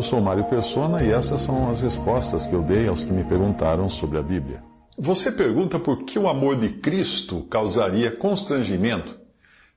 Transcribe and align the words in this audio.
Eu 0.00 0.04
sou 0.04 0.18
Mário 0.18 0.44
Persona 0.44 1.02
e 1.02 1.10
essas 1.10 1.42
são 1.42 1.68
as 1.68 1.82
respostas 1.82 2.46
que 2.46 2.54
eu 2.54 2.62
dei 2.62 2.88
aos 2.88 3.04
que 3.04 3.12
me 3.12 3.22
perguntaram 3.22 3.86
sobre 3.90 4.16
a 4.16 4.22
Bíblia. 4.22 4.60
Você 4.96 5.30
pergunta 5.30 5.78
por 5.78 6.04
que 6.04 6.18
o 6.18 6.26
amor 6.26 6.56
de 6.56 6.70
Cristo 6.70 7.42
causaria 7.50 8.10
constrangimento? 8.10 9.20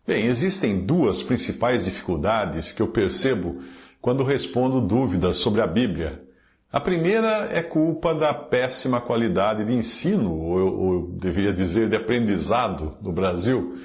Bem, 0.08 0.28
existem 0.28 0.80
duas 0.86 1.22
principais 1.22 1.84
dificuldades 1.84 2.72
que 2.72 2.82
eu 2.82 2.88
percebo 2.88 3.58
quando 4.02 4.24
respondo 4.24 4.80
dúvidas 4.80 5.36
sobre 5.36 5.60
a 5.60 5.68
Bíblia. 5.68 6.24
A 6.72 6.80
primeira 6.80 7.50
é 7.52 7.62
culpa 7.62 8.16
da 8.16 8.34
péssima 8.34 9.02
qualidade 9.02 9.66
de 9.66 9.74
ensino, 9.74 10.34
ou 10.34 10.58
eu, 10.58 10.68
ou 10.68 10.94
eu 10.94 11.08
deveria 11.20 11.52
dizer 11.52 11.90
de 11.90 11.98
aprendizado 11.98 12.98
no 13.02 13.12
Brasil, 13.12 13.76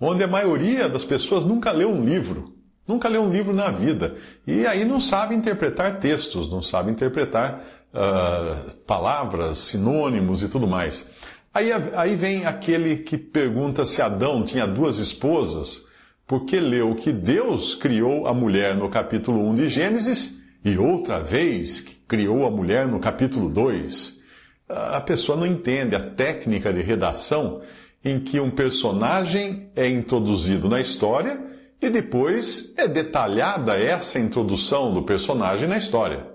onde 0.00 0.22
a 0.22 0.28
maioria 0.28 0.88
das 0.88 1.02
pessoas 1.02 1.44
nunca 1.44 1.72
leu 1.72 1.90
um 1.90 2.04
livro, 2.04 2.56
nunca 2.88 3.06
leu 3.06 3.22
um 3.22 3.30
livro 3.30 3.52
na 3.52 3.70
vida, 3.70 4.16
e 4.46 4.66
aí 4.66 4.84
não 4.86 4.98
sabe 4.98 5.34
interpretar 5.34 6.00
textos, 6.00 6.50
não 6.50 6.62
sabe 6.62 6.90
interpretar 6.90 7.62
uh, 7.92 8.70
palavras, 8.86 9.58
sinônimos 9.58 10.42
e 10.42 10.48
tudo 10.48 10.66
mais. 10.66 11.10
Aí, 11.52 11.70
aí 11.94 12.16
vem 12.16 12.46
aquele 12.46 12.96
que 12.96 13.18
pergunta 13.18 13.84
se 13.84 14.00
Adão 14.00 14.42
tinha 14.42 14.66
duas 14.66 14.98
esposas, 14.98 15.86
porque 16.26 16.58
leu 16.58 16.94
que 16.94 17.12
Deus 17.12 17.74
criou 17.74 18.26
a 18.26 18.32
mulher 18.32 18.74
no 18.74 18.88
capítulo 18.88 19.46
1 19.50 19.54
de 19.54 19.68
Gênesis 19.68 20.38
e 20.64 20.76
outra 20.78 21.20
vez 21.20 21.80
criou 22.06 22.46
a 22.46 22.50
mulher 22.50 22.86
no 22.86 22.98
capítulo 22.98 23.48
2. 23.48 24.18
A 24.68 25.00
pessoa 25.00 25.36
não 25.36 25.46
entende 25.46 25.94
a 25.94 26.00
técnica 26.00 26.72
de 26.72 26.82
redação 26.82 27.62
em 28.04 28.20
que 28.20 28.38
um 28.38 28.50
personagem 28.50 29.70
é 29.74 29.88
introduzido 29.88 30.68
na 30.68 30.80
história 30.80 31.47
e 31.80 31.90
depois 31.90 32.74
é 32.76 32.88
detalhada 32.88 33.76
essa 33.76 34.18
introdução 34.18 34.92
do 34.92 35.02
personagem 35.02 35.68
na 35.68 35.76
história. 35.76 36.26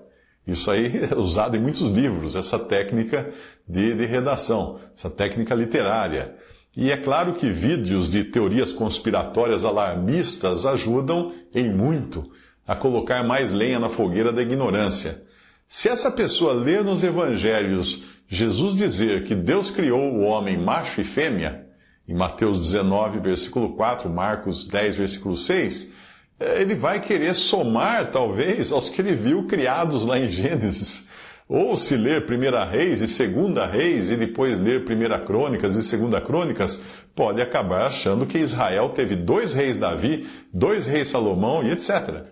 Isso 0.46 0.70
aí 0.70 0.90
é 1.10 1.16
usado 1.16 1.56
em 1.56 1.60
muitos 1.60 1.90
livros, 1.90 2.36
essa 2.36 2.58
técnica 2.58 3.30
de, 3.68 3.94
de 3.94 4.04
redação, 4.04 4.78
essa 4.94 5.10
técnica 5.10 5.54
literária. 5.54 6.34
E 6.76 6.90
é 6.90 6.96
claro 6.96 7.34
que 7.34 7.50
vídeos 7.50 8.10
de 8.10 8.24
teorias 8.24 8.72
conspiratórias 8.72 9.64
alarmistas 9.64 10.66
ajudam 10.66 11.32
em 11.54 11.72
muito 11.72 12.30
a 12.66 12.74
colocar 12.74 13.22
mais 13.22 13.52
lenha 13.52 13.78
na 13.78 13.88
fogueira 13.88 14.32
da 14.32 14.42
ignorância. 14.42 15.20
Se 15.68 15.88
essa 15.88 16.10
pessoa 16.10 16.52
ler 16.52 16.82
nos 16.82 17.04
evangelhos 17.04 18.02
Jesus 18.28 18.74
dizer 18.74 19.24
que 19.24 19.34
Deus 19.34 19.70
criou 19.70 20.12
o 20.12 20.22
homem 20.22 20.56
macho 20.56 21.00
e 21.00 21.04
fêmea, 21.04 21.63
em 22.08 22.14
Mateus 22.14 22.60
19, 22.60 23.18
versículo 23.18 23.74
4, 23.74 24.08
Marcos 24.10 24.66
10, 24.66 24.96
versículo 24.96 25.36
6, 25.36 25.92
eh, 26.38 26.60
ele 26.60 26.74
vai 26.74 27.00
querer 27.00 27.34
somar, 27.34 28.10
talvez, 28.10 28.70
aos 28.72 28.90
que 28.90 29.00
ele 29.00 29.14
viu 29.14 29.46
criados 29.46 30.04
lá 30.04 30.18
em 30.18 30.28
Gênesis. 30.28 31.08
Ou 31.48 31.76
se 31.76 31.96
ler 31.96 32.24
Primeira 32.24 32.64
Reis 32.64 33.02
e 33.02 33.08
Segunda 33.08 33.66
Reis 33.66 34.10
e 34.10 34.16
depois 34.16 34.58
ler 34.58 34.84
Primeira 34.84 35.18
Crônicas 35.18 35.76
e 35.76 35.82
Segunda 35.82 36.20
Crônicas, 36.20 36.82
pode 37.14 37.40
acabar 37.42 37.86
achando 37.86 38.24
que 38.24 38.38
Israel 38.38 38.88
teve 38.88 39.14
dois 39.14 39.52
reis 39.52 39.76
Davi, 39.76 40.26
dois 40.52 40.86
reis 40.86 41.08
Salomão 41.08 41.62
e 41.62 41.70
etc. 41.70 42.24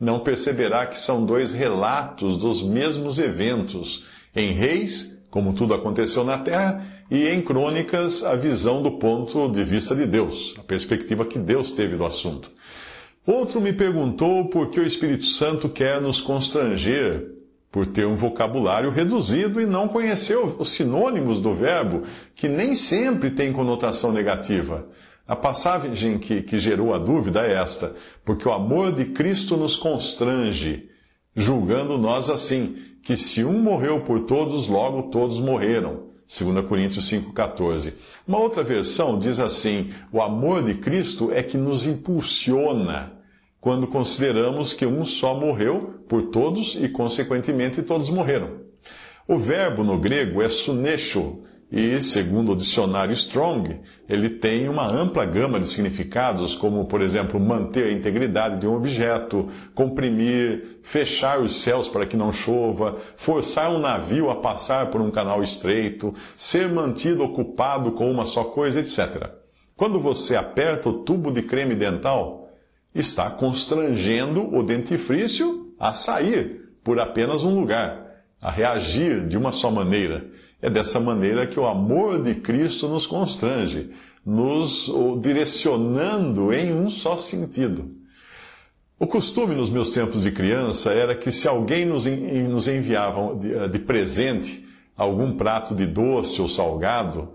Não 0.00 0.20
perceberá 0.20 0.86
que 0.86 0.96
são 0.96 1.24
dois 1.24 1.52
relatos 1.52 2.38
dos 2.38 2.62
mesmos 2.62 3.18
eventos. 3.18 4.06
Em 4.34 4.52
Reis, 4.52 5.22
como 5.30 5.52
tudo 5.52 5.74
aconteceu 5.74 6.24
na 6.24 6.38
terra, 6.38 6.82
e 7.10 7.28
em 7.28 7.42
Crônicas, 7.42 8.24
a 8.24 8.34
visão 8.34 8.82
do 8.82 8.92
ponto 8.92 9.48
de 9.48 9.62
vista 9.62 9.94
de 9.94 10.06
Deus, 10.06 10.54
a 10.58 10.62
perspectiva 10.62 11.24
que 11.24 11.38
Deus 11.38 11.72
teve 11.72 11.96
do 11.96 12.04
assunto. 12.04 12.50
Outro 13.26 13.60
me 13.60 13.72
perguntou 13.72 14.48
por 14.48 14.70
que 14.70 14.80
o 14.80 14.86
Espírito 14.86 15.24
Santo 15.24 15.68
quer 15.68 16.00
nos 16.00 16.20
constranger 16.20 17.32
por 17.70 17.86
ter 17.86 18.06
um 18.06 18.14
vocabulário 18.14 18.90
reduzido 18.90 19.60
e 19.60 19.66
não 19.66 19.88
conhecer 19.88 20.36
os 20.36 20.70
sinônimos 20.70 21.40
do 21.40 21.54
verbo, 21.54 22.02
que 22.34 22.48
nem 22.48 22.74
sempre 22.74 23.30
tem 23.30 23.52
conotação 23.52 24.12
negativa. 24.12 24.88
A 25.26 25.34
passagem 25.34 26.18
que, 26.18 26.42
que 26.42 26.58
gerou 26.58 26.94
a 26.94 26.98
dúvida 26.98 27.46
é 27.46 27.54
esta: 27.54 27.94
porque 28.24 28.48
o 28.48 28.52
amor 28.52 28.92
de 28.92 29.06
Cristo 29.06 29.56
nos 29.56 29.74
constrange, 29.74 30.88
julgando 31.34 31.98
nós 31.98 32.30
assim, 32.30 32.76
que 33.02 33.16
se 33.16 33.42
um 33.42 33.58
morreu 33.58 34.02
por 34.02 34.20
todos, 34.20 34.68
logo 34.68 35.04
todos 35.04 35.40
morreram. 35.40 36.13
2 36.42 36.66
Coríntios 36.66 37.08
5,14. 37.10 37.94
Uma 38.26 38.38
outra 38.38 38.64
versão 38.64 39.18
diz 39.18 39.38
assim: 39.38 39.92
o 40.10 40.20
amor 40.20 40.64
de 40.64 40.74
Cristo 40.74 41.30
é 41.32 41.42
que 41.42 41.56
nos 41.56 41.86
impulsiona 41.86 43.12
quando 43.60 43.86
consideramos 43.86 44.72
que 44.72 44.84
um 44.84 45.04
só 45.04 45.38
morreu 45.38 46.00
por 46.08 46.24
todos 46.30 46.74
e, 46.74 46.88
consequentemente, 46.88 47.82
todos 47.82 48.10
morreram. 48.10 48.64
O 49.26 49.38
verbo 49.38 49.82
no 49.82 49.98
grego 49.98 50.42
é 50.42 50.48
sunesho, 50.48 51.44
e, 51.70 52.00
segundo 52.00 52.52
o 52.52 52.56
dicionário 52.56 53.12
Strong, 53.12 53.80
ele 54.08 54.30
tem 54.30 54.68
uma 54.68 54.86
ampla 54.86 55.24
gama 55.24 55.58
de 55.58 55.68
significados, 55.68 56.54
como, 56.54 56.84
por 56.84 57.00
exemplo, 57.00 57.40
manter 57.40 57.86
a 57.86 57.92
integridade 57.92 58.60
de 58.60 58.66
um 58.66 58.74
objeto, 58.74 59.48
comprimir, 59.74 60.78
fechar 60.82 61.40
os 61.40 61.56
céus 61.56 61.88
para 61.88 62.06
que 62.06 62.16
não 62.16 62.32
chova, 62.32 62.96
forçar 63.16 63.70
um 63.70 63.78
navio 63.78 64.30
a 64.30 64.36
passar 64.36 64.90
por 64.90 65.00
um 65.00 65.10
canal 65.10 65.42
estreito, 65.42 66.14
ser 66.36 66.68
mantido 66.68 67.24
ocupado 67.24 67.92
com 67.92 68.10
uma 68.10 68.24
só 68.24 68.44
coisa, 68.44 68.80
etc. 68.80 69.30
Quando 69.76 69.98
você 69.98 70.36
aperta 70.36 70.88
o 70.88 71.02
tubo 71.02 71.32
de 71.32 71.42
creme 71.42 71.74
dental, 71.74 72.52
está 72.94 73.28
constrangendo 73.30 74.54
o 74.54 74.62
dentifrício 74.62 75.74
a 75.80 75.92
sair 75.92 76.70
por 76.84 77.00
apenas 77.00 77.42
um 77.42 77.58
lugar, 77.58 78.04
a 78.40 78.50
reagir 78.50 79.26
de 79.26 79.36
uma 79.36 79.50
só 79.50 79.70
maneira. 79.70 80.26
É 80.64 80.70
dessa 80.70 80.98
maneira 80.98 81.46
que 81.46 81.60
o 81.60 81.66
amor 81.66 82.22
de 82.22 82.36
Cristo 82.36 82.88
nos 82.88 83.06
constrange, 83.06 83.90
nos 84.24 84.90
direcionando 85.20 86.54
em 86.54 86.72
um 86.72 86.88
só 86.88 87.18
sentido. 87.18 87.90
O 88.98 89.06
costume 89.06 89.54
nos 89.54 89.68
meus 89.68 89.90
tempos 89.90 90.22
de 90.22 90.30
criança 90.30 90.90
era 90.90 91.14
que 91.14 91.30
se 91.30 91.46
alguém 91.46 91.84
nos, 91.84 92.06
enviava 92.06 93.36
de 93.68 93.78
presente 93.78 94.66
algum 94.96 95.36
prato 95.36 95.74
de 95.74 95.84
doce 95.84 96.40
ou 96.40 96.48
salgado, 96.48 97.34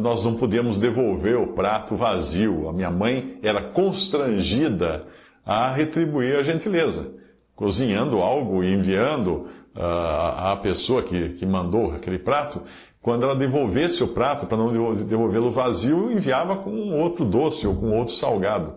nós 0.00 0.22
não 0.22 0.36
podíamos 0.36 0.78
devolver 0.78 1.36
o 1.36 1.48
prato 1.48 1.96
vazio. 1.96 2.68
A 2.68 2.72
minha 2.72 2.90
mãe 2.92 3.36
era 3.42 3.60
constrangida 3.60 5.06
a 5.44 5.72
retribuir 5.72 6.36
a 6.36 6.44
gentileza, 6.44 7.10
cozinhando 7.56 8.18
algo 8.18 8.62
e 8.62 8.72
enviando 8.72 9.48
à 9.74 10.58
pessoa 10.62 11.02
que, 11.02 11.30
que 11.30 11.46
mandou 11.46 11.92
aquele 11.92 12.18
prato. 12.18 12.62
Quando 13.02 13.22
ela 13.22 13.34
devolvesse 13.34 14.02
o 14.04 14.08
prato, 14.08 14.46
para 14.46 14.58
não 14.58 14.72
devolvê-lo 15.04 15.50
vazio, 15.50 16.12
enviava 16.12 16.56
com 16.56 16.92
outro 16.92 17.24
doce 17.24 17.66
ou 17.66 17.74
com 17.74 17.96
outro 17.96 18.12
salgado, 18.12 18.74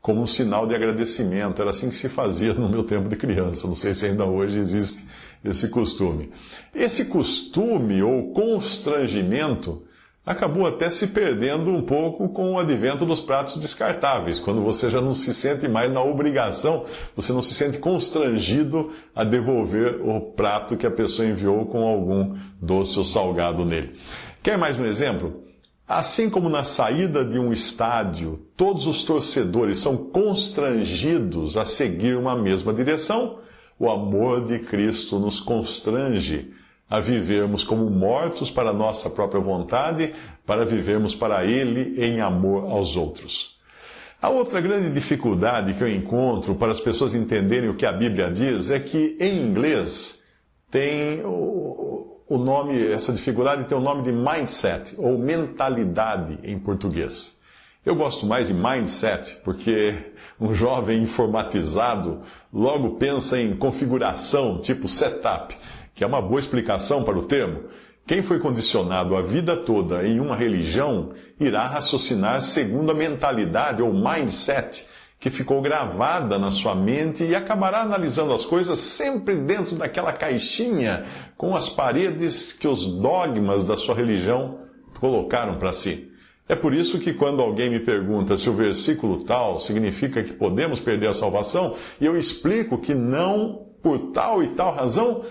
como 0.00 0.22
um 0.22 0.26
sinal 0.26 0.66
de 0.66 0.74
agradecimento. 0.74 1.60
Era 1.60 1.70
assim 1.70 1.90
que 1.90 1.96
se 1.96 2.08
fazia 2.08 2.54
no 2.54 2.70
meu 2.70 2.84
tempo 2.84 3.08
de 3.08 3.16
criança. 3.16 3.66
Não 3.66 3.74
sei 3.74 3.92
se 3.92 4.06
ainda 4.06 4.24
hoje 4.24 4.58
existe 4.58 5.06
esse 5.44 5.68
costume. 5.68 6.30
Esse 6.74 7.06
costume 7.06 8.02
ou 8.02 8.32
constrangimento 8.32 9.82
acabou 10.26 10.66
até 10.66 10.90
se 10.90 11.06
perdendo 11.06 11.70
um 11.70 11.80
pouco 11.80 12.28
com 12.28 12.52
o 12.52 12.58
advento 12.58 13.06
dos 13.06 13.20
pratos 13.20 13.58
descartáveis, 13.58 14.40
quando 14.40 14.60
você 14.60 14.90
já 14.90 15.00
não 15.00 15.14
se 15.14 15.32
sente 15.32 15.68
mais 15.68 15.92
na 15.92 16.02
obrigação, 16.02 16.84
você 17.14 17.32
não 17.32 17.40
se 17.40 17.54
sente 17.54 17.78
constrangido 17.78 18.90
a 19.14 19.22
devolver 19.22 20.00
o 20.04 20.20
prato 20.20 20.76
que 20.76 20.86
a 20.86 20.90
pessoa 20.90 21.28
enviou 21.28 21.64
com 21.66 21.86
algum 21.86 22.34
doce 22.60 22.98
ou 22.98 23.04
salgado 23.04 23.64
nele. 23.64 23.94
Quer 24.42 24.58
mais 24.58 24.76
um 24.76 24.84
exemplo? 24.84 25.44
Assim 25.86 26.28
como 26.28 26.48
na 26.48 26.64
saída 26.64 27.24
de 27.24 27.38
um 27.38 27.52
estádio, 27.52 28.40
todos 28.56 28.88
os 28.88 29.04
torcedores 29.04 29.78
são 29.78 29.96
constrangidos 29.96 31.56
a 31.56 31.64
seguir 31.64 32.16
uma 32.16 32.34
mesma 32.34 32.74
direção, 32.74 33.38
o 33.78 33.88
amor 33.88 34.44
de 34.44 34.58
Cristo 34.58 35.20
nos 35.20 35.38
constrange 35.38 36.50
a 36.88 37.00
vivermos 37.00 37.64
como 37.64 37.90
mortos 37.90 38.50
para 38.50 38.72
nossa 38.72 39.10
própria 39.10 39.40
vontade, 39.40 40.14
para 40.44 40.64
vivermos 40.64 41.14
para 41.14 41.44
Ele 41.44 42.00
em 42.04 42.20
amor 42.20 42.70
aos 42.70 42.96
outros. 42.96 43.56
A 44.20 44.30
outra 44.30 44.60
grande 44.60 44.90
dificuldade 44.90 45.74
que 45.74 45.82
eu 45.82 45.88
encontro 45.88 46.54
para 46.54 46.72
as 46.72 46.80
pessoas 46.80 47.14
entenderem 47.14 47.68
o 47.68 47.74
que 47.74 47.84
a 47.84 47.92
Bíblia 47.92 48.30
diz 48.30 48.70
é 48.70 48.80
que 48.80 49.16
em 49.20 49.42
inglês 49.42 50.22
tem 50.70 51.22
o, 51.24 52.22
o 52.28 52.38
nome, 52.38 52.90
essa 52.90 53.12
dificuldade 53.12 53.64
tem 53.64 53.76
o 53.76 53.80
nome 53.80 54.02
de 54.02 54.12
mindset, 54.12 54.94
ou 54.98 55.18
mentalidade 55.18 56.38
em 56.42 56.58
português. 56.58 57.40
Eu 57.84 57.94
gosto 57.94 58.26
mais 58.26 58.48
de 58.48 58.54
mindset, 58.54 59.36
porque 59.44 59.94
um 60.40 60.52
jovem 60.52 61.02
informatizado 61.02 62.16
logo 62.52 62.96
pensa 62.96 63.40
em 63.40 63.54
configuração, 63.54 64.60
tipo 64.60 64.88
setup, 64.88 65.56
que 65.96 66.04
é 66.04 66.06
uma 66.06 66.20
boa 66.20 66.38
explicação 66.38 67.02
para 67.02 67.18
o 67.18 67.22
termo. 67.22 67.64
Quem 68.06 68.22
foi 68.22 68.38
condicionado 68.38 69.16
a 69.16 69.22
vida 69.22 69.56
toda 69.56 70.06
em 70.06 70.20
uma 70.20 70.36
religião 70.36 71.12
irá 71.40 71.66
raciocinar 71.66 72.40
segundo 72.42 72.92
a 72.92 72.94
mentalidade 72.94 73.82
ou 73.82 73.92
mindset 73.92 74.86
que 75.18 75.30
ficou 75.30 75.62
gravada 75.62 76.38
na 76.38 76.50
sua 76.50 76.74
mente 76.74 77.24
e 77.24 77.34
acabará 77.34 77.80
analisando 77.80 78.34
as 78.34 78.44
coisas 78.44 78.78
sempre 78.78 79.36
dentro 79.36 79.74
daquela 79.74 80.12
caixinha 80.12 81.04
com 81.34 81.56
as 81.56 81.70
paredes 81.70 82.52
que 82.52 82.68
os 82.68 82.86
dogmas 83.00 83.64
da 83.64 83.76
sua 83.76 83.94
religião 83.94 84.58
colocaram 85.00 85.58
para 85.58 85.72
si. 85.72 86.08
É 86.46 86.54
por 86.54 86.74
isso 86.74 86.98
que 86.98 87.14
quando 87.14 87.40
alguém 87.40 87.70
me 87.70 87.80
pergunta 87.80 88.36
se 88.36 88.48
o 88.48 88.54
versículo 88.54 89.24
tal 89.24 89.58
significa 89.58 90.22
que 90.22 90.34
podemos 90.34 90.78
perder 90.78 91.08
a 91.08 91.14
salvação, 91.14 91.74
eu 91.98 92.16
explico 92.16 92.78
que 92.78 92.94
não 92.94 93.66
por 93.82 94.10
tal 94.10 94.42
e 94.42 94.48
tal 94.48 94.74
razão, 94.74 95.22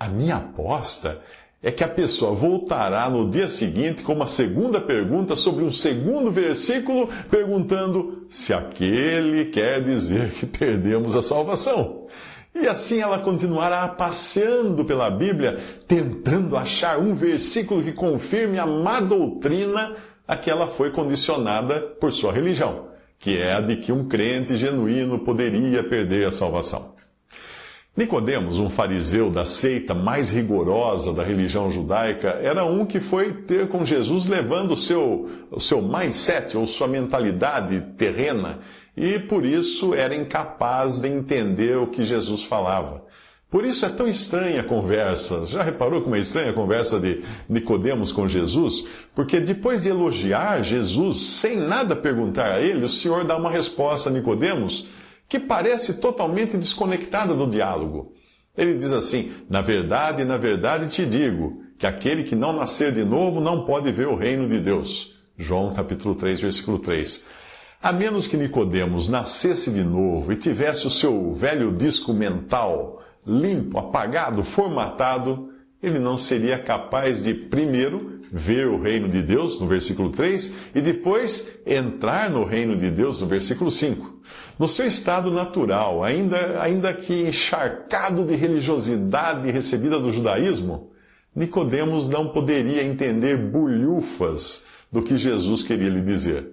a 0.00 0.08
minha 0.08 0.36
aposta 0.36 1.20
é 1.62 1.70
que 1.70 1.84
a 1.84 1.88
pessoa 1.88 2.34
voltará 2.34 3.10
no 3.10 3.28
dia 3.28 3.46
seguinte 3.46 4.02
com 4.02 4.14
uma 4.14 4.26
segunda 4.26 4.80
pergunta 4.80 5.36
sobre 5.36 5.62
um 5.62 5.70
segundo 5.70 6.30
versículo, 6.30 7.10
perguntando 7.30 8.24
se 8.30 8.54
aquele 8.54 9.44
quer 9.44 9.82
dizer 9.82 10.30
que 10.32 10.46
perdemos 10.46 11.14
a 11.14 11.20
salvação. 11.20 12.06
E 12.54 12.66
assim 12.66 13.00
ela 13.00 13.18
continuará 13.18 13.86
passeando 13.88 14.86
pela 14.86 15.10
Bíblia, 15.10 15.58
tentando 15.86 16.56
achar 16.56 16.98
um 16.98 17.14
versículo 17.14 17.82
que 17.82 17.92
confirme 17.92 18.58
a 18.58 18.66
má 18.66 19.00
doutrina 19.00 19.94
a 20.26 20.34
que 20.34 20.50
ela 20.50 20.66
foi 20.66 20.90
condicionada 20.90 21.78
por 22.00 22.10
sua 22.10 22.32
religião, 22.32 22.88
que 23.18 23.36
é 23.36 23.52
a 23.52 23.60
de 23.60 23.76
que 23.76 23.92
um 23.92 24.08
crente 24.08 24.56
genuíno 24.56 25.18
poderia 25.18 25.84
perder 25.84 26.26
a 26.26 26.30
salvação. 26.30 26.94
Nicodemos, 28.00 28.58
um 28.58 28.70
fariseu 28.70 29.28
da 29.28 29.44
seita 29.44 29.92
mais 29.92 30.30
rigorosa 30.30 31.12
da 31.12 31.22
religião 31.22 31.70
judaica, 31.70 32.30
era 32.40 32.64
um 32.64 32.86
que 32.86 32.98
foi 32.98 33.30
ter 33.30 33.68
com 33.68 33.84
Jesus 33.84 34.26
levando 34.26 34.70
o 34.70 34.76
seu, 34.76 35.28
o 35.50 35.60
seu 35.60 35.82
mindset 35.82 36.56
ou 36.56 36.66
sua 36.66 36.88
mentalidade 36.88 37.78
terrena 37.98 38.60
e 38.96 39.18
por 39.18 39.44
isso 39.44 39.92
era 39.92 40.14
incapaz 40.14 40.98
de 40.98 41.08
entender 41.08 41.76
o 41.76 41.88
que 41.88 42.02
Jesus 42.02 42.42
falava. 42.42 43.04
Por 43.50 43.66
isso 43.66 43.84
é 43.84 43.90
tão 43.90 44.08
estranha 44.08 44.62
a 44.62 44.64
conversa. 44.64 45.44
Já 45.44 45.62
reparou 45.62 46.00
como 46.00 46.16
é 46.16 46.20
estranha 46.20 46.52
a 46.52 46.54
conversa 46.54 46.98
de 46.98 47.22
Nicodemos 47.50 48.12
com 48.12 48.26
Jesus? 48.26 48.86
Porque 49.14 49.40
depois 49.40 49.82
de 49.82 49.90
elogiar 49.90 50.62
Jesus, 50.62 51.20
sem 51.20 51.56
nada 51.56 51.94
perguntar 51.94 52.52
a 52.52 52.62
ele, 52.62 52.86
o 52.86 52.88
Senhor 52.88 53.24
dá 53.24 53.36
uma 53.36 53.50
resposta 53.50 54.08
a 54.08 54.12
Nicodemos 54.12 54.88
que 55.30 55.38
parece 55.38 55.94
totalmente 56.00 56.56
desconectada 56.56 57.34
do 57.34 57.46
diálogo. 57.46 58.12
Ele 58.56 58.74
diz 58.74 58.90
assim: 58.90 59.30
Na 59.48 59.60
verdade, 59.60 60.24
na 60.24 60.36
verdade 60.36 60.90
te 60.90 61.06
digo, 61.06 61.62
que 61.78 61.86
aquele 61.86 62.24
que 62.24 62.34
não 62.34 62.52
nascer 62.52 62.92
de 62.92 63.04
novo 63.04 63.40
não 63.40 63.64
pode 63.64 63.92
ver 63.92 64.08
o 64.08 64.16
reino 64.16 64.48
de 64.48 64.58
Deus. 64.58 65.14
João 65.38 65.72
capítulo 65.72 66.16
3, 66.16 66.40
versículo 66.40 66.80
3. 66.80 67.24
A 67.80 67.92
menos 67.92 68.26
que 68.26 68.36
Nicodemos 68.36 69.08
nascesse 69.08 69.70
de 69.70 69.84
novo 69.84 70.32
e 70.32 70.36
tivesse 70.36 70.86
o 70.86 70.90
seu 70.90 71.32
velho 71.32 71.72
disco 71.72 72.12
mental 72.12 73.00
limpo, 73.24 73.78
apagado, 73.78 74.42
formatado, 74.42 75.50
ele 75.82 75.98
não 75.98 76.18
seria 76.18 76.58
capaz 76.58 77.22
de, 77.22 77.32
primeiro, 77.32 78.20
ver 78.32 78.66
o 78.66 78.80
reino 78.80 79.08
de 79.08 79.22
Deus, 79.22 79.60
no 79.60 79.66
versículo 79.66 80.10
3, 80.10 80.54
e 80.74 80.80
depois 80.80 81.60
entrar 81.64 82.30
no 82.30 82.44
reino 82.44 82.76
de 82.76 82.90
Deus, 82.90 83.20
no 83.20 83.26
versículo 83.26 83.70
5. 83.70 84.19
No 84.60 84.68
seu 84.68 84.86
estado 84.86 85.30
natural, 85.30 86.04
ainda, 86.04 86.60
ainda 86.60 86.92
que 86.92 87.22
encharcado 87.22 88.26
de 88.26 88.36
religiosidade 88.36 89.50
recebida 89.50 89.98
do 89.98 90.12
judaísmo, 90.12 90.90
Nicodemos 91.34 92.10
não 92.10 92.28
poderia 92.28 92.84
entender 92.84 93.38
bulhufas 93.38 94.66
do 94.92 95.00
que 95.00 95.16
Jesus 95.16 95.62
queria 95.62 95.88
lhe 95.88 96.02
dizer. 96.02 96.50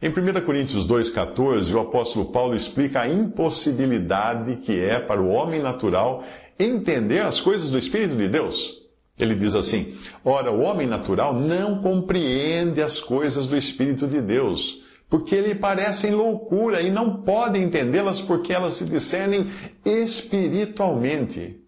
Em 0.00 0.08
1 0.08 0.44
Coríntios 0.46 0.86
2,14, 0.86 1.74
o 1.74 1.80
apóstolo 1.80 2.26
Paulo 2.26 2.54
explica 2.54 3.00
a 3.00 3.08
impossibilidade 3.08 4.58
que 4.58 4.78
é 4.78 5.00
para 5.00 5.20
o 5.20 5.32
homem 5.32 5.60
natural 5.60 6.22
entender 6.56 7.22
as 7.22 7.40
coisas 7.40 7.72
do 7.72 7.78
Espírito 7.78 8.14
de 8.14 8.28
Deus. 8.28 8.84
Ele 9.18 9.34
diz 9.34 9.56
assim: 9.56 9.96
Ora, 10.24 10.52
o 10.52 10.60
homem 10.60 10.86
natural 10.86 11.34
não 11.34 11.82
compreende 11.82 12.80
as 12.80 13.00
coisas 13.00 13.48
do 13.48 13.56
Espírito 13.56 14.06
de 14.06 14.20
Deus, 14.20 14.80
porque 15.12 15.42
lhe 15.42 15.54
parecem 15.54 16.12
loucura 16.12 16.80
e 16.80 16.90
não 16.90 17.18
pode 17.18 17.60
entendê-las 17.60 18.18
porque 18.18 18.50
elas 18.50 18.72
se 18.72 18.86
discernem 18.86 19.46
espiritualmente. 19.84 21.60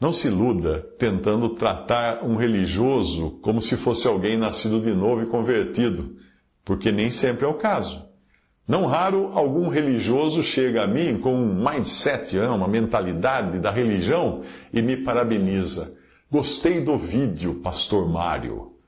Não 0.00 0.10
se 0.12 0.26
iluda 0.26 0.84
tentando 0.98 1.50
tratar 1.50 2.24
um 2.24 2.34
religioso 2.34 3.38
como 3.42 3.62
se 3.62 3.76
fosse 3.76 4.08
alguém 4.08 4.36
nascido 4.36 4.80
de 4.80 4.92
novo 4.92 5.22
e 5.22 5.26
convertido 5.26 6.16
porque 6.64 6.90
nem 6.90 7.10
sempre 7.10 7.44
é 7.44 7.48
o 7.48 7.54
caso. 7.54 8.04
Não 8.66 8.86
raro, 8.86 9.30
algum 9.34 9.68
religioso 9.68 10.42
chega 10.42 10.82
a 10.82 10.86
mim 10.88 11.18
com 11.18 11.36
um 11.36 11.64
mindset, 11.64 12.34
né, 12.34 12.48
uma 12.48 12.66
mentalidade 12.66 13.60
da 13.60 13.70
religião 13.70 14.42
e 14.72 14.82
me 14.82 14.96
parabeniza. 14.96 15.94
Gostei 16.28 16.80
do 16.80 16.98
vídeo, 16.98 17.60
Pastor 17.62 18.08
Mário. 18.08 18.81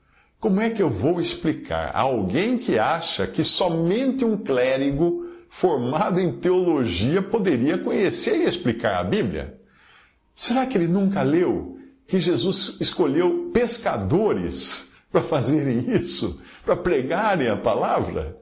Como 0.45 0.61
é 0.61 0.69
que 0.69 0.83
eu 0.83 0.91
vou 0.91 1.19
explicar 1.19 1.89
a 1.91 2.01
alguém 2.01 2.55
que 2.55 2.77
acha 2.77 3.25
que 3.25 3.43
somente 3.43 4.23
um 4.23 4.37
clérigo 4.37 5.25
formado 5.49 6.19
em 6.19 6.33
teologia 6.33 7.19
poderia 7.19 7.79
conhecer 7.79 8.41
e 8.41 8.45
explicar 8.45 8.99
a 8.99 9.03
Bíblia? 9.03 9.59
Será 10.35 10.67
que 10.67 10.77
ele 10.77 10.87
nunca 10.87 11.23
leu 11.23 11.79
que 12.05 12.19
Jesus 12.19 12.77
escolheu 12.79 13.49
pescadores 13.51 14.91
para 15.11 15.23
fazerem 15.23 15.89
isso, 15.99 16.39
para 16.63 16.75
pregarem 16.75 17.47
a 17.47 17.57
palavra. 17.57 18.37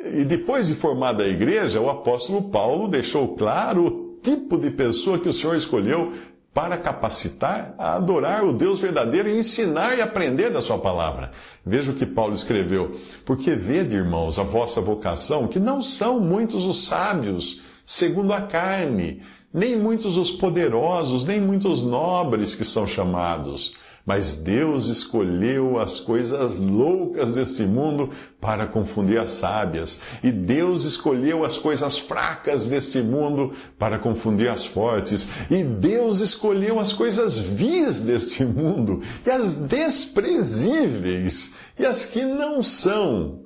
E 0.00 0.24
depois 0.24 0.66
de 0.66 0.74
formada 0.74 1.22
a 1.22 1.28
igreja, 1.28 1.80
o 1.80 1.88
apóstolo 1.88 2.50
Paulo 2.50 2.88
deixou 2.88 3.36
claro 3.36 3.86
o 3.86 4.20
tipo 4.20 4.58
de 4.58 4.72
pessoa 4.72 5.20
que 5.20 5.28
o 5.28 5.32
Senhor 5.32 5.54
escolheu 5.54 6.12
para 6.56 6.78
capacitar 6.78 7.74
a 7.76 7.96
adorar 7.96 8.42
o 8.42 8.50
Deus 8.50 8.80
verdadeiro 8.80 9.28
e 9.28 9.38
ensinar 9.38 9.98
e 9.98 10.00
aprender 10.00 10.50
da 10.50 10.62
sua 10.62 10.78
palavra. 10.78 11.30
Veja 11.62 11.90
o 11.90 11.94
que 11.94 12.06
Paulo 12.06 12.32
escreveu. 12.32 12.98
Porque 13.26 13.54
vede, 13.54 13.94
irmãos, 13.94 14.38
a 14.38 14.42
vossa 14.42 14.80
vocação, 14.80 15.48
que 15.48 15.60
não 15.60 15.82
são 15.82 16.18
muitos 16.18 16.64
os 16.64 16.86
sábios, 16.86 17.60
segundo 17.84 18.32
a 18.32 18.40
carne, 18.40 19.20
nem 19.52 19.76
muitos 19.76 20.16
os 20.16 20.30
poderosos, 20.30 21.26
nem 21.26 21.38
muitos 21.38 21.84
nobres 21.84 22.54
que 22.54 22.64
são 22.64 22.86
chamados 22.86 23.74
mas 24.06 24.36
Deus 24.36 24.86
escolheu 24.86 25.80
as 25.80 25.98
coisas 25.98 26.54
loucas 26.54 27.34
deste 27.34 27.64
mundo 27.64 28.08
para 28.40 28.64
confundir 28.64 29.18
as 29.18 29.30
sábias. 29.32 30.00
E 30.22 30.30
Deus 30.30 30.84
escolheu 30.84 31.44
as 31.44 31.58
coisas 31.58 31.98
fracas 31.98 32.68
deste 32.68 33.02
mundo 33.02 33.52
para 33.76 33.98
confundir 33.98 34.48
as 34.48 34.64
fortes. 34.64 35.28
E 35.50 35.64
Deus 35.64 36.20
escolheu 36.20 36.78
as 36.78 36.92
coisas 36.92 37.36
vis 37.36 38.00
deste 38.00 38.44
mundo 38.44 39.02
e 39.26 39.30
as 39.30 39.56
desprezíveis 39.56 41.54
e 41.76 41.84
as 41.84 42.04
que 42.04 42.24
não 42.24 42.62
são 42.62 43.40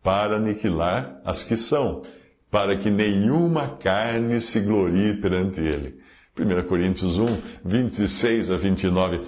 para 0.00 0.36
aniquilar 0.36 1.20
as 1.24 1.42
que 1.42 1.56
são, 1.56 2.02
para 2.50 2.76
que 2.76 2.88
nenhuma 2.90 3.76
carne 3.78 4.40
se 4.40 4.60
glorie 4.60 5.14
perante 5.14 5.60
ele. 5.60 5.98
1 6.38 6.68
Coríntios 6.68 7.18
1, 7.18 7.26
26 7.64 8.50
a 8.50 8.56
29. 8.56 9.22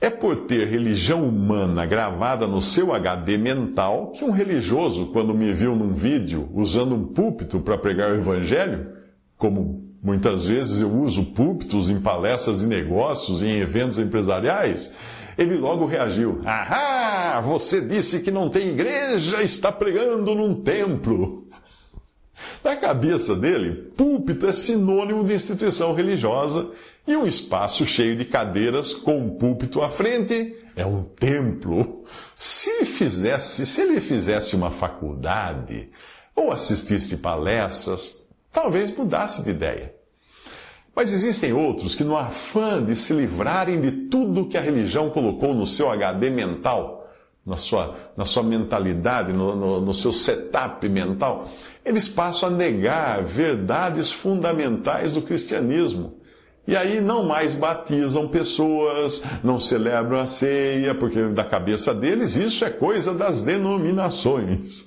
É 0.00 0.08
por 0.08 0.36
ter 0.46 0.68
religião 0.68 1.26
humana 1.26 1.84
gravada 1.84 2.46
no 2.46 2.60
seu 2.60 2.94
HD 2.94 3.36
mental 3.36 4.12
que 4.12 4.24
um 4.24 4.30
religioso, 4.30 5.06
quando 5.06 5.34
me 5.34 5.52
viu 5.52 5.74
num 5.74 5.92
vídeo 5.92 6.48
usando 6.54 6.94
um 6.94 7.04
púlpito 7.04 7.58
para 7.58 7.76
pregar 7.76 8.12
o 8.12 8.14
evangelho, 8.14 8.92
como 9.36 9.92
muitas 10.00 10.46
vezes 10.46 10.80
eu 10.80 10.90
uso 10.90 11.24
púlpitos 11.32 11.90
em 11.90 12.00
palestras 12.00 12.60
de 12.60 12.68
negócios 12.68 13.42
em 13.42 13.58
eventos 13.58 13.98
empresariais, 13.98 14.94
ele 15.36 15.56
logo 15.56 15.84
reagiu: 15.84 16.38
Ahá, 16.44 17.40
você 17.40 17.80
disse 17.80 18.20
que 18.20 18.30
não 18.30 18.48
tem 18.48 18.68
igreja, 18.68 19.42
está 19.42 19.72
pregando 19.72 20.32
num 20.32 20.54
templo. 20.62 21.47
Na 22.62 22.76
cabeça 22.76 23.34
dele, 23.34 23.90
púlpito 23.96 24.46
é 24.46 24.52
sinônimo 24.52 25.24
de 25.24 25.34
instituição 25.34 25.94
religiosa 25.94 26.70
e 27.06 27.16
um 27.16 27.26
espaço 27.26 27.86
cheio 27.86 28.16
de 28.16 28.24
cadeiras 28.24 28.92
com 28.92 29.18
um 29.18 29.30
púlpito 29.30 29.80
à 29.82 29.88
frente 29.88 30.56
é 30.78 30.86
um 30.86 31.02
templo. 31.02 32.04
Se 32.36 32.84
fizesse, 32.84 33.66
se 33.66 33.82
ele 33.82 34.00
fizesse 34.00 34.54
uma 34.54 34.70
faculdade, 34.70 35.90
ou 36.36 36.52
assistisse 36.52 37.16
palestras, 37.16 38.28
talvez 38.52 38.96
mudasse 38.96 39.42
de 39.42 39.50
ideia. 39.50 39.92
Mas 40.94 41.12
existem 41.12 41.52
outros 41.52 41.94
que, 41.94 42.04
no 42.04 42.16
afã 42.16 42.80
de 42.82 42.94
se 42.94 43.12
livrarem 43.12 43.80
de 43.80 43.90
tudo 43.90 44.46
que 44.46 44.56
a 44.56 44.60
religião 44.60 45.10
colocou 45.10 45.52
no 45.52 45.66
seu 45.66 45.90
HD 45.90 46.30
mental, 46.30 46.97
na 47.44 47.56
sua, 47.56 47.96
na 48.16 48.24
sua 48.24 48.42
mentalidade, 48.42 49.32
no, 49.32 49.56
no, 49.56 49.80
no 49.80 49.94
seu 49.94 50.12
setup 50.12 50.86
mental, 50.88 51.48
eles 51.84 52.06
passam 52.06 52.48
a 52.48 52.52
negar 52.52 53.22
verdades 53.22 54.12
fundamentais 54.12 55.14
do 55.14 55.22
cristianismo. 55.22 56.18
E 56.66 56.76
aí 56.76 57.00
não 57.00 57.24
mais 57.24 57.54
batizam 57.54 58.28
pessoas, 58.28 59.24
não 59.42 59.58
celebram 59.58 60.18
a 60.18 60.26
ceia, 60.26 60.94
porque 60.94 61.22
da 61.28 61.42
cabeça 61.42 61.94
deles 61.94 62.36
isso 62.36 62.62
é 62.62 62.68
coisa 62.68 63.14
das 63.14 63.40
denominações. 63.40 64.86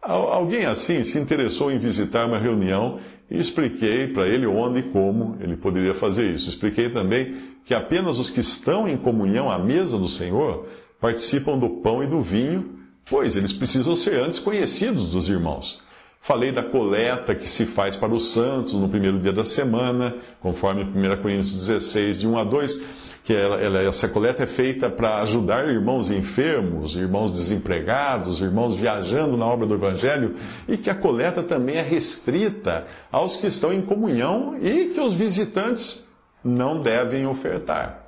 Alguém 0.00 0.64
assim 0.64 1.04
se 1.04 1.18
interessou 1.18 1.70
em 1.70 1.78
visitar 1.78 2.24
uma 2.24 2.38
reunião 2.38 2.98
e 3.30 3.38
expliquei 3.38 4.06
para 4.06 4.26
ele 4.26 4.46
onde 4.46 4.78
e 4.78 4.82
como 4.82 5.36
ele 5.40 5.58
poderia 5.58 5.94
fazer 5.94 6.34
isso. 6.34 6.48
Expliquei 6.48 6.88
também 6.88 7.36
que 7.66 7.74
apenas 7.74 8.18
os 8.18 8.30
que 8.30 8.40
estão 8.40 8.88
em 8.88 8.96
comunhão 8.96 9.50
à 9.50 9.58
mesa 9.58 9.98
do 9.98 10.08
Senhor 10.08 10.66
participam 11.00 11.58
do 11.58 11.68
pão 11.68 12.02
e 12.02 12.06
do 12.06 12.20
vinho, 12.20 12.78
pois 13.08 13.36
eles 13.36 13.52
precisam 13.52 13.96
ser 13.96 14.20
antes 14.20 14.38
conhecidos 14.38 15.10
dos 15.12 15.28
irmãos. 15.28 15.82
Falei 16.20 16.52
da 16.52 16.62
coleta 16.62 17.34
que 17.34 17.48
se 17.48 17.64
faz 17.64 17.96
para 17.96 18.12
os 18.12 18.32
santos 18.32 18.74
no 18.74 18.88
primeiro 18.88 19.18
dia 19.18 19.32
da 19.32 19.44
semana, 19.44 20.14
conforme 20.40 20.84
1 20.84 21.22
Coríntios 21.22 21.54
16, 21.66 22.20
de 22.20 22.28
1 22.28 22.36
a 22.36 22.44
2, 22.44 22.82
que 23.24 23.32
ela, 23.32 23.56
ela, 23.56 23.82
essa 23.82 24.06
coleta 24.06 24.42
é 24.42 24.46
feita 24.46 24.90
para 24.90 25.22
ajudar 25.22 25.66
irmãos 25.66 26.10
enfermos, 26.10 26.94
irmãos 26.94 27.32
desempregados, 27.32 28.40
irmãos 28.40 28.76
viajando 28.76 29.36
na 29.36 29.46
obra 29.46 29.66
do 29.66 29.74
Evangelho, 29.74 30.36
e 30.68 30.76
que 30.76 30.90
a 30.90 30.94
coleta 30.94 31.42
também 31.42 31.76
é 31.76 31.82
restrita 31.82 32.86
aos 33.10 33.36
que 33.36 33.46
estão 33.46 33.72
em 33.72 33.80
comunhão 33.80 34.56
e 34.60 34.86
que 34.86 35.00
os 35.00 35.14
visitantes 35.14 36.06
não 36.44 36.80
devem 36.80 37.26
ofertar. 37.26 37.99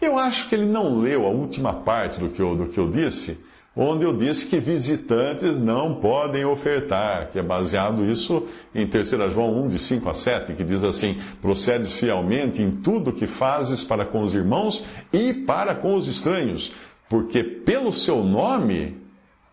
Eu 0.00 0.18
acho 0.18 0.48
que 0.48 0.54
ele 0.54 0.66
não 0.66 1.00
leu 1.00 1.24
a 1.24 1.30
última 1.30 1.72
parte 1.72 2.20
do 2.20 2.28
que 2.28 2.40
eu, 2.40 2.54
do 2.54 2.66
que 2.66 2.78
eu 2.78 2.88
disse, 2.90 3.38
onde 3.74 4.04
eu 4.04 4.16
disse 4.16 4.46
que 4.46 4.58
visitantes 4.58 5.58
não 5.58 5.94
podem 5.94 6.44
ofertar, 6.44 7.30
que 7.30 7.38
é 7.38 7.42
baseado 7.42 8.04
isso 8.04 8.46
em 8.74 8.86
3 8.86 9.08
João 9.32 9.64
1, 9.64 9.68
de 9.68 9.78
5 9.78 10.08
a 10.08 10.14
7, 10.14 10.52
que 10.54 10.64
diz 10.64 10.82
assim: 10.82 11.18
procedes 11.40 11.92
fielmente 11.92 12.62
em 12.62 12.70
tudo 12.70 13.12
que 13.12 13.26
fazes 13.26 13.84
para 13.84 14.04
com 14.04 14.20
os 14.20 14.34
irmãos 14.34 14.84
e 15.12 15.32
para 15.32 15.74
com 15.74 15.94
os 15.94 16.08
estranhos, 16.08 16.72
porque 17.08 17.42
pelo 17.42 17.92
seu 17.92 18.22
nome 18.22 18.96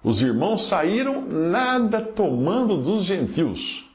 os 0.03 0.21
irmãos 0.21 0.67
saíram 0.67 1.21
nada 1.25 2.01
tomando 2.01 2.77
dos 2.77 3.03
gentios. 3.03 3.89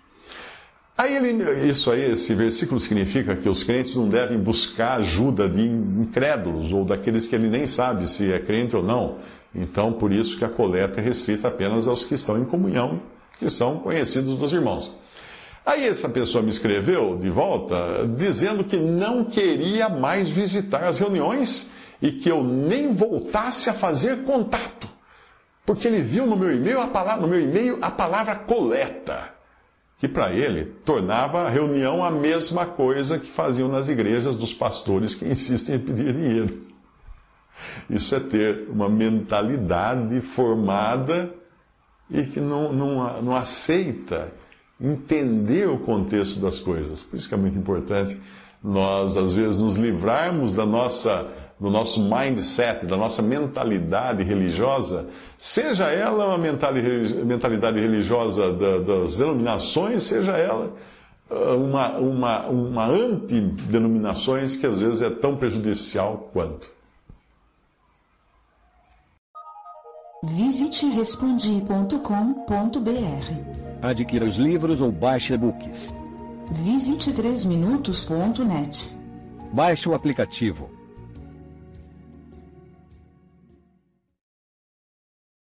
Aí 0.99 1.15
ele, 1.15 1.69
isso 1.69 1.93
aí, 1.93 2.11
esse 2.11 2.35
versículo 2.35 2.81
significa 2.81 3.37
que 3.37 3.49
os 3.49 3.63
crentes 3.63 3.95
não 3.95 4.09
devem 4.09 4.37
buscar 4.37 4.99
ajuda 4.99 5.49
de 5.49 5.63
incrédulos 5.63 6.73
ou 6.73 6.85
daqueles 6.85 7.25
que 7.25 7.37
ele 7.37 7.49
nem 7.49 7.69
sabe 7.69 8.11
se 8.11 8.33
é 8.33 8.41
crente 8.41 8.75
ou 8.75 8.83
não. 8.83 9.19
Então, 9.55 9.93
por 9.93 10.13
isso 10.13 10.37
que 10.37 10.45
a 10.45 10.49
coleta 10.49 11.01
é 11.01 11.05
restrita 11.05 11.47
apenas 11.47 11.87
aos 11.87 12.03
que 12.03 12.15
estão 12.15 12.37
em 12.37 12.45
comunhão, 12.45 13.01
que 13.39 13.49
são 13.49 13.79
conhecidos 13.79 14.37
dos 14.37 14.53
irmãos. 14.53 14.99
Aí 15.65 15.87
essa 15.87 16.09
pessoa 16.09 16.43
me 16.43 16.51
escreveu 16.51 17.17
de 17.17 17.31
volta 17.31 18.05
dizendo 18.17 18.65
que 18.65 18.77
não 18.77 19.23
queria 19.23 19.89
mais 19.89 20.29
visitar 20.29 20.83
as 20.83 20.99
reuniões 20.99 21.71
e 22.03 22.11
que 22.11 22.29
eu 22.29 22.43
nem 22.43 22.93
voltasse 22.93 23.71
a 23.71 23.73
fazer 23.73 24.25
contato, 24.25 24.89
porque 25.65 25.87
ele 25.87 26.03
viu 26.03 26.27
no 26.27 26.37
meu 26.37 26.53
e-mail 26.53 26.81
a 26.81 26.89
palavra, 26.89 27.23
no 27.23 27.29
meu 27.29 27.41
e-mail 27.41 27.79
a 27.81 27.89
palavra 27.89 28.35
coleta 28.35 29.38
que 29.99 30.07
para 30.07 30.33
ele 30.33 30.65
tornava 30.85 31.43
a 31.43 31.49
reunião 31.49 32.05
a 32.05 32.11
mesma 32.11 32.65
coisa 32.65 33.19
que 33.19 33.27
faziam 33.27 33.69
nas 33.69 33.89
igrejas 33.89 34.37
dos 34.37 34.55
pastores 34.55 35.15
que 35.15 35.27
insistem 35.29 35.77
em 35.77 35.81
pedir 35.81 36.13
dinheiro. 36.13 36.69
Isso 37.91 38.15
é 38.15 38.21
ter 38.21 38.69
uma 38.69 38.89
mentalidade 38.89 40.21
formada 40.21 41.35
e 42.09 42.23
que 42.23 42.41
não, 42.41 42.73
não, 42.73 43.23
não 43.23 43.37
aceita 43.37 44.33
entender 44.81 45.69
o 45.69 45.79
contexto 45.79 46.39
das 46.39 46.61
coisas. 46.61 47.03
Por 47.03 47.17
isso 47.17 47.29
que 47.29 47.35
é 47.35 47.39
muito 47.39 47.59
importante 47.59 48.19
nós, 48.63 49.17
às 49.17 49.33
vezes, 49.33 49.61
nos 49.61 49.77
livrarmos 49.77 50.55
da 50.55 50.65
nossa 50.65 51.29
do 51.61 51.71
nosso 51.71 52.01
mindset, 52.03 52.87
da 52.87 52.97
nossa 52.97 53.21
mentalidade 53.21 54.23
religiosa, 54.23 55.09
seja 55.37 55.87
ela 55.87 56.27
uma 56.27 56.39
mentalidade 56.39 57.81
religiosa 57.81 58.53
das 58.53 59.19
denominações, 59.19 60.05
seja 60.05 60.37
ela 60.37 60.73
ah, 61.29 61.55
uma, 61.57 61.99
uma, 61.99 62.47
uma 62.47 62.87
antidenominações 62.87 64.57
que 64.57 64.67
às 64.67 64.79
vezes 64.79 65.03
é 65.03 65.11
tão 65.11 65.37
prejudicial 65.37 66.31
quanto. 66.33 66.71
Visite 70.23 70.87
respondi.com.br. 70.87 71.99
Adquira 73.83 74.25
os 74.25 74.37
livros 74.37 74.81
ou 74.81 74.91
baixe 74.91 75.33
e-books. 75.35 75.95
Visite 76.51 77.13
3minutos.net. 77.13 78.97
Baixe 79.53 79.89
o 79.89 79.95
aplicativo 79.95 80.78